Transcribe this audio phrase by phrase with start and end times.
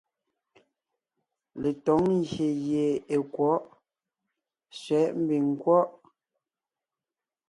[1.61, 3.61] Letǒŋ ngyè gie è kwɔ̌ʼ
[4.79, 5.89] (sẅɛ̌ʼ mbiŋ nkwɔ́ʼ).